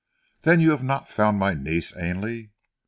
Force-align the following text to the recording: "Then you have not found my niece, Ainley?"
"Then 0.41 0.61
you 0.61 0.71
have 0.71 0.81
not 0.83 1.07
found 1.07 1.37
my 1.37 1.53
niece, 1.53 1.95
Ainley?" 1.95 2.49